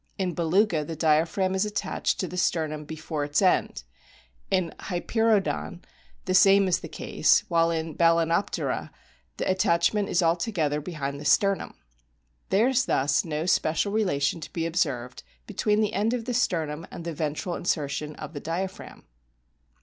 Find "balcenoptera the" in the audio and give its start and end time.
7.95-9.47